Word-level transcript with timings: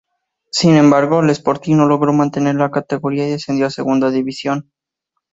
Sin 0.49 0.75
embargo, 0.77 1.19
el 1.19 1.29
Sporting 1.29 1.75
no 1.77 1.85
logró 1.85 2.11
mantener 2.11 2.55
la 2.55 2.71
categoría 2.71 3.27
y 3.27 3.31
descendió 3.33 3.67
a 3.67 3.69
Segunda 3.69 4.09
División. 4.09 4.71